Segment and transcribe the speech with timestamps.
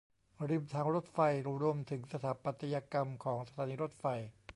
[0.49, 1.19] ริมทางรถไฟ
[1.61, 4.05] รวมถึงสถาปัตยกรรมของสถานีรถไฟ